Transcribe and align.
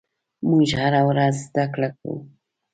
موږ 0.49 0.69
هره 0.81 1.01
ورځ 1.09 1.33
زدهکړه 1.47 1.89
کوو. 1.97 2.17